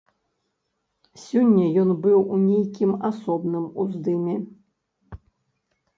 Сёння 1.25 1.67
ён 1.83 1.89
быў 2.07 2.17
у 2.21 2.35
нейкім 2.47 2.97
асобным 3.11 3.65
уздыме. 3.85 4.35